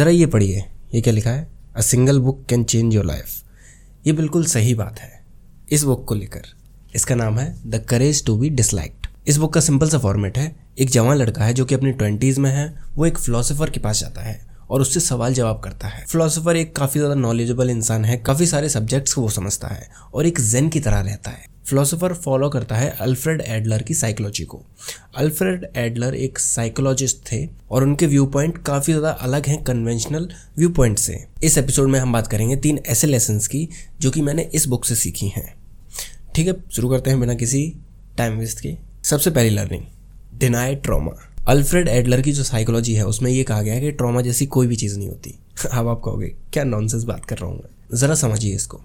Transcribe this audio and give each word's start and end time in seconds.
ज़रा 0.00 0.10
ये 0.10 0.26
पढ़िए, 0.26 0.64
ये 0.94 1.00
क्या 1.00 1.12
लिखा 1.12 1.30
है? 1.30 1.46
A 1.76 1.80
single 1.80 2.18
book 2.18 2.44
can 2.48 2.62
change 2.64 2.94
your 2.94 3.04
life 3.04 3.42
ये 4.06 4.12
बिल्कुल 4.12 4.44
सही 4.44 4.74
बात 4.74 4.98
है। 4.98 5.20
इस 5.72 5.82
बुक 5.82 6.04
को 6.04 6.14
लेकर। 6.14 6.42
इसका 6.94 7.14
नाम 7.14 7.38
है 7.38 7.70
the 7.70 7.84
courage 7.88 8.24
to 8.24 8.36
be 8.36 8.50
disliked 8.50 9.06
इस 9.28 9.36
बुक 9.36 9.52
का 9.54 9.60
सिंपल 9.60 9.88
सा 9.88 9.98
फॉर्मेट 9.98 10.38
है। 10.38 10.56
एक 10.78 10.90
जवान 10.90 11.16
लड़का 11.16 11.44
है 11.44 11.54
जो 11.54 11.64
कि 11.64 11.74
अपनी 11.74 11.92
ट्वेंटीज़ 11.92 12.40
में 12.40 12.50
है। 12.50 12.74
वो 12.96 13.06
एक 13.06 13.18
फिलोसोफर 13.18 13.70
के 13.70 13.80
पास 13.80 14.00
जाता 14.00 14.22
है। 14.22 14.49
और 14.70 14.80
उससे 14.80 15.00
सवाल 15.00 15.34
जवाब 15.34 15.60
करता 15.60 15.88
है। 15.88 16.04
फिलोसोफर 16.06 16.56
एक 16.56 16.74
काफ़ी 16.76 17.00
ज़्यादा 17.00 17.14
नॉलेजेबल 17.16 17.70
इंसान 17.70 18.04
है, 18.04 18.16
काफ़ी 18.18 18.46
सारे 18.46 18.68
सब्जेक्ट्स 18.68 19.14
को 19.14 19.22
वो 19.22 19.28
समझता 19.30 19.68
है 19.68 19.88
और 20.14 20.26
एक 20.26 20.40
जेन 20.42 20.68
की 20.68 20.80
तरह 20.80 21.00
रहता 21.02 21.30
है। 21.30 21.48
फिलोसोफर 21.66 22.12
फॉलो 22.14 22.48
करता 22.48 22.76
है 22.76 22.88
अल्फ्रेड 23.00 23.40
एडलर 23.40 23.82
की 23.82 23.94
साइकोलॉजी 23.94 24.44
को। 24.44 24.60
अल्फ्रेड 25.16 25.66
एडलर 25.76 26.14
एक 26.14 26.38
साइकोलॉजिस्ट 26.38 27.18
थे 27.32 27.38
और 27.70 27.84
उनके 27.84 28.06
व्यू 28.06 28.24
पॉइंट 28.26 28.58
काफ़ी 28.58 28.92
ज़्यादा 28.92 29.10
अलग 29.20 29.46
हैं 29.46 29.62
कन्वेंशनल 29.64 30.28
व्यू 30.58 30.68
पॉइंट 30.70 30.98
से। 30.98 31.24
इस 31.42 31.58
एपिसोड 31.58 31.88
में 31.88 31.98
हम 32.00 32.12
बात 32.12 32.26
करेंगे 32.26 32.56
तीन 32.56 32.78
ऐसे 32.86 33.06
लेसन्स 33.06 33.46
की 33.46 33.68
जो 34.00 34.10
कि 34.10 34.22
मैंने 34.22 34.48
इस 34.54 34.66
बुक 34.66 34.84
से 34.84 34.94
सीखी 34.94 35.28
हैं। 35.28 35.54
ठीक 36.34 36.46
है, 36.46 36.54
शुरू 36.70 36.88
करते 36.88 37.10
हैं 37.10 37.20
बिना 37.20 37.34
किसी 37.34 37.62
टाइम 38.18 38.38
वेस्ट 38.38 38.60
के। 38.60 38.76
सबसे 39.04 39.30
पहली 39.30 39.50
learning 39.50 39.84
deny 40.34 40.74
trauma 40.76 41.12
Alfred 41.48 41.88
Adler 41.88 42.20
की 42.20 42.32
जो 42.32 42.42
साइकोलॉजी 42.42 42.94
है, 42.94 43.06
उसमें 43.06 43.30
ये 43.30 43.42
कहा 43.42 43.62
गया 43.62 43.74
है 43.74 43.80
कि 43.80 43.90
ट्रॉमा 43.90 44.20
जैसी 44.20 44.46
कोई 44.46 44.66
भी 44.66 44.76
चीज़ 44.76 44.98
नहीं 44.98 45.08
होती। 45.08 45.34
अब 45.72 45.88
आप 45.88 46.02
कहोगे, 46.04 46.34
क्या 46.52 46.64
नॉनसेंस 46.64 47.04
बात 47.04 47.24
कर 47.24 47.38
रहा 47.38 47.50
हूँ 47.50 47.56
मैं? 47.56 47.96
ज़रा 47.96 48.14
समझिए 48.14 48.54
इसको। 48.54 48.80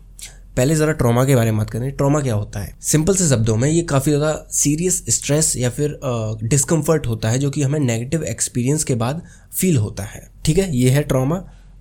पहले 0.58 0.76
ज़रा 0.76 0.92
ट्रॉमा 0.92 1.26
के 1.26 1.36
बारे 1.36 1.52
में 1.52 1.58
बात 1.58 1.70
करें। 1.70 1.92
ट्रॉमा 1.92 2.22
क्या 2.22 2.34
होता 2.34 2.60
है? 2.60 2.76
सिंपल 2.82 3.16
से 3.16 3.30
शब्दों 3.30 3.56
में 3.56 3.70
ये 3.70 3.82
काफ़ी 3.82 4.12
ज़्यादा 4.12 4.48
सीरियस 4.52 5.06
स्ट्रेस 5.10 5.58
या 5.58 5.70
फिर 5.70 6.00
डिस्कम्फर्ट 6.44 7.08
होता 7.08 7.30
है, 7.30 7.40
जो 7.40 7.50
कि 7.50 7.62
हमें 7.62 7.80
नेगेटिव 7.80 8.24
एक्सपीरियंस 8.24 8.84
के 8.84 8.96
बाद 8.96 9.22
फील 9.58 9.78
होता 9.78 10.04
है। 10.04 10.32
ठीक 10.46 10.58
है? 10.58 10.78
ये 10.78 10.90
है 10.90 11.04
ट्रॉमा 11.04 11.36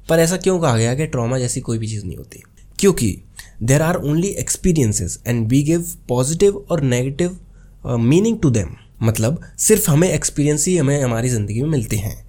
पर 0.09 0.19
ऐसा 0.19 0.37
क्यों 0.37 0.61
कहा 0.61 0.77
गया 0.77 0.95
कि 0.95 1.07
ट्रॉमा 1.07 1.39
जैसी 1.39 1.61
कोई 1.61 1.79
भी 1.79 1.87
चीज़ 1.87 2.07
नहीं 2.07 2.17
होती? 2.17 2.43
क्योंकि 2.79 3.23
there 3.63 3.83
are 3.83 3.95
only 3.95 4.29
experiences 4.29 5.23
and 5.27 5.49
we 5.49 5.63
give 5.63 5.87
positive 6.09 6.67
और 6.71 6.81
नेगेटिव 6.81 7.39
मीनिंग 7.87 8.39
टू 8.41 8.51
देम 8.51 8.77
मतलब 9.05 9.41
सिर्फ़ 9.59 9.91
हमें 9.91 10.09
एक्सपीरियंस 10.09 10.67
ही 10.67 10.77
हमें 10.77 11.03
हमारी 11.03 11.29
ज़िंदगी 11.29 11.63
में 11.63 11.69
मिलते 11.69 11.97
हैं। 11.97 12.27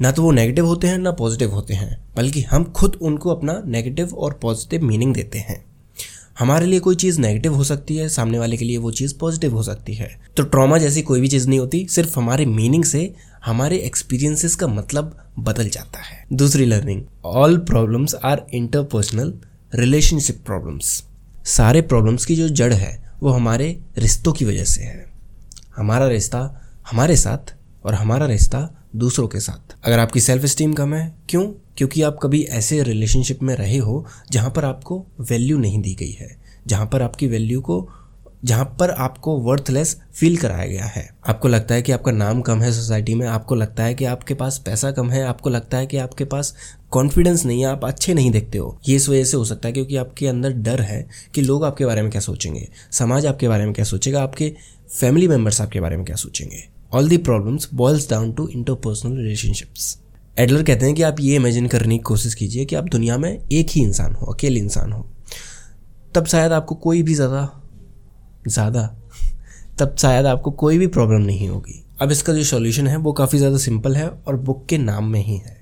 ना 0.00 0.10
तो 0.10 0.22
वो 0.22 0.30
नेगेटिव 0.30 0.66
होते 0.66 0.86
हैं, 0.86 0.98
ना 0.98 1.10
पॉजिटिव 1.10 1.50
होते 1.50 1.74
हैं, 1.74 2.06
बल्कि 2.16 2.42
हम 2.42 2.64
खुद 2.64 2.98
उनको 3.02 3.30
अपना 3.30 3.62
नेगेटिव 3.66 4.14
और 4.14 4.38
पॉजिटिव 4.42 4.84
मीनिंग 4.84 5.14
देते 5.14 5.38
हैं। 5.38 5.64
हमारे 6.38 6.66
लिए 6.66 6.80
कोई 6.80 6.96
चीज़ 6.96 7.20
नेगेटिव 7.20 7.54
हो 7.54 7.64
सकती 7.64 7.96
है, 7.96 8.08
सामने 8.08 8.38
वाले 8.38 8.56
के 8.56 8.64
लिए 8.64 8.76
वो 8.76 8.90
चीज़ 8.90 9.14
पॉजिटिव 9.18 9.54
हो 9.54 9.62
सकती 9.62 9.94
है। 9.94 10.20
तो 10.36 10.42
ट्रॉमा 10.42 10.78
जैसी 10.78 11.02
कोई 11.02 11.20
भी 11.20 11.28
चीज़ 11.28 11.48
नहीं 11.48 11.58
होती, 11.58 11.86
सिर्फ़ 11.90 12.18
हमारे 12.18 12.46
मीनिंग 12.46 12.84
से 12.84 13.14
हमारे 13.44 13.76
एक्सपीरियंसेस 13.78 14.54
का 14.54 14.66
मतलब 14.66 15.24
बदल 15.38 15.68
जाता 15.68 16.00
है। 16.00 16.26
दूसरी 16.32 16.64
learning 16.64 17.02
all 17.24 17.56
problems 17.56 18.14
are 18.14 18.46
interpersonal 18.54 19.34
relationship 19.74 20.42
problems 20.46 21.04
सारे 21.44 21.82
प्रॉब्लम्स 21.82 22.26
की 22.26 22.36
जो 22.36 22.48
जड़ 22.48 22.72
है, 22.72 23.12
वो 23.22 23.30
हमारे 23.30 23.80
रिश्तों 23.98 24.32
की 24.32 24.44
वजह 24.44 24.64
से 24.64 24.82
है। 24.82 25.17
हमारा 25.78 26.08
रिश्ता 26.08 26.40
हमारे 26.90 27.16
साथ 27.16 27.54
और 27.84 27.94
हमारा 27.94 28.26
रिश्ता 28.26 28.68
दूसरों 28.96 29.28
के 29.28 29.40
साथ। 29.40 29.76
अगर 29.84 29.98
आपकी 29.98 30.20
सेल्फ 30.20 30.44
स्टीम 30.44 30.72
कम 30.72 30.94
है, 30.94 31.14
क्यों? 31.28 31.46
क्योंकि 31.76 32.02
आप 32.02 32.18
कभी 32.22 32.42
ऐसे 32.42 32.82
रिलेशनशिप 32.82 33.42
में 33.42 33.54
रहे 33.56 33.76
हो 33.76 34.04
जहाँ 34.30 34.50
पर 34.50 34.64
आपको 34.64 35.06
वैल्यू 35.20 35.58
नहीं 35.58 35.80
दी 35.82 35.94
गई 35.94 36.10
है, 36.10 36.36
जहाँ 36.66 36.86
पर 36.86 37.02
आपकी 37.02 37.26
वैल्यू 37.26 37.60
को 37.60 37.88
जहाँ 38.42 38.64
पर 38.80 38.90
आपको 38.90 39.36
वर्थलेस 39.40 39.96
फील 40.14 40.36
कराया 40.36 40.66
गया 40.66 40.84
है। 40.84 41.08
आपको 41.26 41.48
लगता 41.48 41.74
है 41.74 41.82
कि 41.82 41.92
आपका 41.92 42.12
नाम 42.12 42.40
कम 42.40 42.60
है 42.60 42.72
सोसाइटी 42.72 43.14
में, 43.14 43.26
आपको 43.26 43.54
लगता 43.54 43.84
है 43.84 43.94
कि 43.94 44.04
आपके 44.04 44.34
पास 44.34 44.58
पैसा 44.66 44.90
कम 44.90 45.10
है, 45.10 45.22
आपको 45.22 45.50
लगता 45.50 45.78
है 45.78 45.86
कि 45.86 45.96
आपके 45.96 46.24
पास 46.24 46.54
कॉन्फिडेंस 46.90 47.44
नहीं 47.46 47.60
है, 47.60 47.66
आप 47.66 47.84
अच्छे 47.84 48.14
नहीं 48.14 48.30
देखते 48.30 48.58
हो। 48.58 48.78
ये 48.88 48.96
इस 48.96 49.08
वजह 49.08 49.24
से 49.24 49.36
हो 49.36 49.44
सकता 49.44 49.68
है 49.68 49.72
क्योंकि 49.72 49.96
आपके 49.96 50.26
अंदर 50.26 50.52
डर 50.52 50.80
है 50.80 51.06
कि 51.34 51.42
लोग 51.42 51.64
आपके 51.64 51.86
बारे 51.86 52.02
में 52.02 52.10
क्या 52.10 52.20
सोचेंगे, 52.20 52.68
समाज 52.92 53.26
आपके 53.26 53.48
बारे 53.48 53.64
में 53.64 53.74
क्या 53.74 53.84
सोचेगा, 53.84 54.22
आपके 54.22 54.52
फैमिली 54.90 55.28
मेंबर्स 55.28 55.60
आपके 55.60 55.80
बारे 55.80 55.96
में 55.96 56.04
क्या 56.06 56.16
सोचेंगे। 56.16 56.64
All 56.92 57.08
the 57.08 57.16
problems 57.18 57.68
boils 57.74 58.10
down 58.10 58.32
to 58.32 58.48
interpersonal 58.48 59.16
relationships 59.16 59.96
Adler 60.36 60.62
कहते 60.62 60.86
हैं 60.86 60.94
कि 60.94 61.02
आप 61.02 61.20
ये 61.20 61.36
इमेजिन 61.36 61.66
करने 61.66 61.96
की 61.96 62.02
कोशिश 62.02 62.34
कीजिए 62.34 62.64
कि 62.64 62.76
आप 62.76 62.84
दुनिया 62.84 63.16
में 63.18 63.30
एक 63.30 63.70
ही 63.70 63.82
इंसान 63.82 64.14
हो, 64.14 64.26
अकेले 64.26 64.60
इंसान 64.60 64.92
हो। 64.92 65.06
तब 66.14 66.26
शायद 66.26 66.52
आपको 66.52 66.74
कोई 66.74 67.02
भी 67.02 67.14
ज़्यादा 67.14 67.48
ज़्यादा, 68.48 68.82
तब 69.78 69.94
शायद 69.98 70.26
आपको 70.26 70.50
कोई 70.52 70.78
भी 70.78 70.86
प्रॉब्लम 70.86 71.22
नहीं 71.22 71.48
होगी। 71.48 71.82
अब 72.00 72.10
इसका 72.10 72.32
जो 72.32 72.44
सॉल्यूशन 72.44 72.86
है, 72.86 72.96
वो 72.96 73.12
काफ़ी 73.12 73.38
ज़्यादा 73.38 73.56
सिंपल 73.58 73.96
है 73.96 74.08
और 74.08 74.36
बुक 74.38 74.64
के 74.68 74.78
नाम 74.78 75.04
में 75.04 75.20
ही 75.20 75.36
है। 75.36 75.56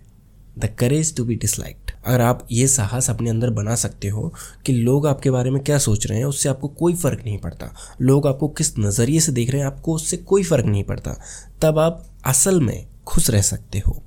The 0.59 0.69
courage 0.79 1.15
to 1.17 1.25
be 1.25 1.35
disliked 1.35 1.91
अगर 2.07 2.21
आप 2.21 2.47
ये 2.53 2.67
साहस 2.69 3.09
अपने 3.11 3.31
अंदर 3.31 3.51
बना 3.51 3.75
सकते 3.75 4.09
हो 4.09 4.33
कि 4.67 4.73
लोग 4.73 5.07
आपके 5.07 5.31
बारे 5.31 5.51
में 5.51 5.63
क्या 5.63 5.79
सोच 5.79 6.07
रहे 6.07 6.19
हैं, 6.19 6.25
उससे 6.25 6.49
आपको 6.49 6.69
कोई 6.69 6.95
फ़र्क 6.95 7.23
नहीं 7.25 7.39
पड़ता। 7.39 7.73
लोग 8.01 8.27
आपको 8.27 8.49
किस 8.49 8.79
नज़रिए 8.79 9.21
से 9.21 9.33
देख 9.33 9.51
रहे 9.51 9.61
हैं, 9.61 9.67
आपको 9.67 9.95
उससे 9.95 10.17
कोई 10.17 10.43
फ़र्क 10.43 10.67
नहीं 10.67 10.85
पड़ता। 10.85 11.17
तब 11.63 11.79
आप 11.79 12.05
असल 12.27 12.61
में 12.61 12.87
खुश 13.07 13.31
रह 13.31 13.43
सकते 13.43 13.79
हो। 13.79 14.03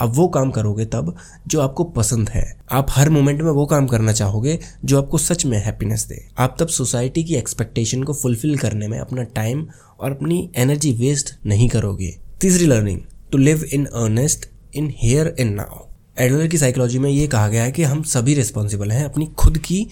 आप 0.00 0.12
वो 0.14 0.26
काम 0.28 0.50
करोगे 0.50 0.84
तब 0.84 1.16
जो 1.46 1.60
आपको 1.60 1.84
पसंद 1.84 2.28
है। 2.28 2.44
आप 2.72 2.86
हर 2.90 3.10
मोमेंट 3.10 3.42
में 3.42 3.50
वो 3.50 3.66
काम 3.66 3.86
करना 3.86 4.12
चाहोगे 4.12 4.58
जो 4.84 5.02
आपको 5.02 5.18
सच 5.18 5.44
में 5.46 5.58
हैप्पीनेस 5.58 6.06
दे। 6.06 6.28
आप 6.38 6.56
तब 6.60 6.68
सोसाइटी 6.68 7.24
की 7.24 7.34
एक्सपेक्टेशन 7.34 8.02
को 8.02 8.14
फुलफिल 8.14 8.56
करने 8.58 8.88
में 8.88 8.98
अपना 8.98 9.22
टाइम 9.22 9.66
और 10.00 10.10
अपनी 10.10 10.50
एनर्जी 10.56 10.92
वेस्ट 10.92 11.34
नहीं 11.46 11.68
करोगे। 11.68 12.18
तीसरी 12.40 12.66
learning 12.66 13.00
to 13.32 13.38
live 13.38 13.64
in 13.64 13.84
earnest 13.84 14.48
in 14.74 14.94
here 14.98 15.34
in 15.38 15.52
now 15.54 15.84
Adler 16.18 16.46
की 16.46 16.58
साइकोलॉजी 16.58 16.98
में 16.98 17.10
ये 17.10 17.26
कहा 17.26 17.48
गया 17.48 17.62
है 17.62 17.72
कि 17.72 17.82
हम 17.82 18.02
सभी 18.02 18.34
रिस्पॉन्सिबल 18.34 18.90
हैं 18.90 19.04
अपनी 19.04 19.26
खुद 19.26 19.58
की 19.58 19.86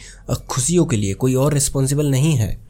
खुशियों 0.48 0.84
के 0.84 0.96
लिए। 0.96 1.14
कोई 1.14 1.34
और 1.34 1.54
रिस्पॉन्सिबल 1.54 2.10
नहीं 2.10 2.34
है। 2.36 2.60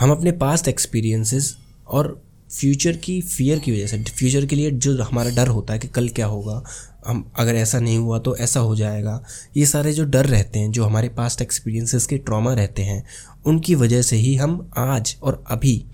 हम 0.00 0.10
अपने 0.10 0.32
पास्ट 0.32 0.68
एक्सपीरियंसेस 0.68 1.56
और 1.88 2.25
फ्यूचर 2.50 2.96
की 2.96 3.20
फियर 3.20 3.58
की 3.58 3.72
वजह 3.72 3.86
से 3.86 4.02
फ्यूचर 4.08 4.46
के 4.46 4.56
लिए 4.56 4.70
जो 4.70 5.02
हमारा 5.02 5.30
डर 5.30 5.48
होता 5.48 5.72
है 5.72 5.78
कि 5.78 5.88
कल 5.88 6.08
क्या 6.08 6.26
होगा, 6.26 6.62
हम 7.06 7.24
अगर 7.38 7.54
ऐसा 7.54 7.80
नहीं 7.80 7.98
हुआ 7.98 8.18
तो 8.18 8.36
ऐसा 8.36 8.60
हो 8.60 8.76
जाएगा। 8.76 9.22
ये 9.56 9.66
सारे 9.66 9.92
जो 9.92 10.04
डर 10.04 10.26
रहते 10.26 10.58
हैं, 10.58 10.70
जो 10.72 10.84
हमारे 10.84 11.08
पास्ट 11.08 11.42
एक्सपीरियंसेस 11.42 12.06
के 12.06 12.18
ट्रॉमा 12.18 12.54
रहते 12.54 12.82
हैं, 12.82 13.02
उनकी 13.46 13.74
वजह 13.74 14.02
से 14.02 14.16
ही 14.16 14.34
हम 14.36 14.70
आज 14.76 15.16
और 15.22 15.42
अभी 15.50 15.84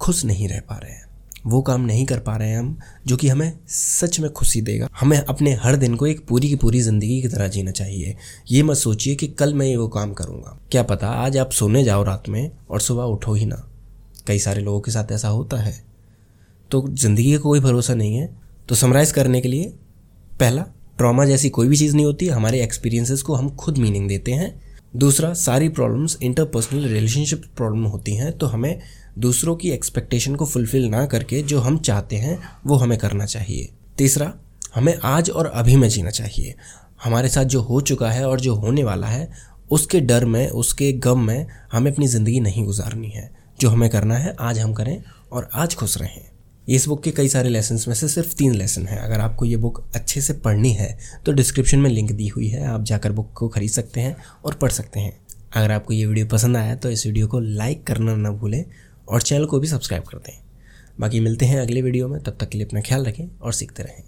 खुश 0.00 0.24
नहीं 0.24 0.48
रह 0.48 0.60
पा 0.60 0.76
रहे 0.76 0.92
हैं। 0.92 1.04
वो 1.46 1.60
काम 1.62 1.80
नहीं 1.80 2.04
कर 2.06 2.18
पा 2.18 2.36
रहे 2.36 2.48
हैं 2.48 2.58
हम, 2.58 2.76
जो 3.06 3.16
कि 3.16 3.28
हमें 3.28 3.52
सच 3.68 4.18
में 4.20 4.30
खुशी 4.30 4.60
देगा। 4.60 4.88
हमें 5.00 5.18
अपने 5.18 5.52
हर 5.54 5.76
दिन 5.76 5.94
को 5.94 6.06
एक 6.06 6.26
पूरी 6.26 6.48
की 6.48 6.56
पूरी 6.56 6.80
ज़िंदगी 6.80 7.20
की 7.22 7.28
तरह 7.28 7.48
जीना 7.48 7.70
चाहिए। 7.70 8.16
ये 8.50 8.62
मत 8.62 8.76
सोचिए 8.76 9.14
कि 9.14 9.26
कल 9.28 9.54
मैं 9.54 9.66
ये 9.66 9.76
वो 9.76 9.88
काम 9.88 10.12
करूँगा। 10.12 10.58
क्या 10.72 10.82
पता 10.82 11.08
आज 11.16 11.38
आप 11.38 11.50
सोने 11.50 11.84
जाओ 11.84 12.02
रात 12.04 12.28
में 12.28 12.50
और 12.70 12.80
सुबह 12.80 13.02
उठो 13.04 13.34
ही 13.34 13.46
ना। 13.46 13.62
कई 14.28 14.38
सारे 14.38 14.60
लोगों 14.62 14.80
के 14.80 14.90
साथ 14.90 15.12
ऐसा 15.12 15.28
होता 15.28 15.56
है। 15.56 15.84
तो 16.70 16.88
ज़िंदगी 16.88 17.32
का 17.32 17.38
कोई 17.38 17.60
भरोसा 17.60 17.94
नहीं 17.94 18.16
है। 18.16 18.36
तो 18.68 18.74
समराइज़ 18.74 19.12
करने 19.12 19.40
के 19.40 19.48
लिए, 19.48 19.72
पहला 20.40 20.64
ट्रॉमा 20.98 21.24
जैसी 21.24 21.48
कोई 21.48 21.68
भी 21.68 21.76
चीज़ 21.76 21.96
नहीं 21.96 22.06
होती। 22.06 22.28
हमारे 22.28 22.62
एक्सपीरियंसेस 22.62 23.22
को 23.22 23.34
हम 23.34 23.50
खुद 23.50 23.78
मीनिंग 23.78 24.08
देते 24.08 24.32
हैं। 24.32 24.62
दूसरा, 24.96 25.34
सारी 25.34 25.68
प्रॉब्लम्स 25.68 26.18
इंटरपर्सनल 26.22 26.88
रिलेशनशिप 26.88 27.42
प्रॉब्लम 27.56 27.84
होती 27.84 28.14
हैं। 28.14 28.38
तो 28.38 28.46
हमें 28.46 28.80
दूसरों 29.18 29.56
की 29.56 29.70
एक्सपेक्टेशन 29.70 30.34
को 30.34 30.46
फुलफ़िल 30.46 30.84
ना 30.84 31.06
करके 31.06 31.42
जो 31.42 31.60
हम 31.60 31.78
चाहते 31.78 32.16
हैं, 32.16 32.38
वो 32.66 32.76
हमें 32.76 32.98
करना 32.98 33.26
चाहिए। 33.26 33.68
तीसरा, 33.98 34.34
हमें 34.74 34.98
आज 35.02 35.30
और 35.30 35.46
अभी 35.46 35.76
में 35.76 35.88
जीना 35.88 36.10
चाहिए। 36.10 36.54
हमारे 37.04 37.28
साथ 37.28 37.44
जो 37.44 37.60
हो 37.60 37.80
चुका 37.80 38.10
है 38.10 38.28
और 38.28 38.40
जो 38.40 38.54
होने 38.54 38.84
वाला 38.84 39.06
है, 39.06 39.30
उसके 39.70 40.00
डर 40.00 40.24
में, 40.24 40.48
उसके 40.48 40.92
गम 40.92 41.20
में 41.20 41.46
हमें 41.72 41.92
अपनी 41.92 42.06
ज़िंदगी 42.06 42.40
नहीं 42.40 42.64
गुजारनी 42.64 43.08
है। 43.08 43.45
जो 43.60 43.68
हमें 43.70 43.88
करना 43.90 44.16
है, 44.16 44.34
आज 44.40 44.58
हम 44.58 44.72
करें 44.72 45.02
और 45.32 45.48
आज 45.54 45.74
खुश 45.74 45.96
रहें। 45.98 46.22
इस 46.68 46.86
बुक 46.88 47.02
के 47.02 47.10
कई 47.10 47.28
सारे 47.28 47.48
लेसन 47.48 47.78
में 47.88 47.94
से 47.94 48.08
सिर्फ़ 48.08 48.34
तीन 48.34 48.54
लेसन 48.54 48.86
हैं। 48.86 48.98
अगर 48.98 49.20
आपको 49.20 49.44
ये 49.44 49.56
बुक 49.56 49.82
अच्छे 49.94 50.20
से 50.20 50.32
पढ़नी 50.34 50.72
है 50.72 50.96
तो 51.26 51.32
डिस्क्रिप्शन 51.32 51.78
में 51.78 51.90
लिंक 51.90 52.12
दी 52.12 52.26
हुई 52.28 52.48
है। 52.48 52.64
आप 52.64 52.82
जाकर 52.82 53.12
बुक 53.12 53.32
को 53.32 53.48
खरीद 53.48 53.70
सकते 53.70 54.00
हैं 54.00 54.16
और 54.44 54.54
पढ़ 54.54 54.70
सकते 54.70 55.00
हैं। 55.00 55.16
अगर 55.54 55.70
आपको 55.70 55.92
ये 55.92 56.06
वीडियो 56.06 56.26
पसंद 56.26 56.56
आया 56.56 56.74
तो 56.74 56.90
इस 56.90 57.06
वीडियो 57.06 57.26
को 57.26 57.40
लाइक 57.40 57.86
करना 57.86 58.16
ना 58.16 58.30
भूलें 58.30 58.64
और 59.08 59.22
चैनल 59.22 59.44
को 59.44 59.60
भी 59.60 59.68
सब्सक्राइब 59.68 60.04
कर 60.04 60.18
दें। 60.18 60.38
बाकी 61.00 61.20
मिलते 61.20 61.46
हैं 61.46 61.60
अगले 61.60 61.82
वीडियो 61.82 62.08
में। 62.08 62.22
तब 62.22 62.36
तक 62.40 62.48
के 62.48 62.58
लिए 62.58 62.66
अपना 62.66 62.80
ख्याल 62.80 63.04
रखें 63.04 63.26
और 63.42 63.52
सीखते 63.52 63.82
रहें। 63.82 64.02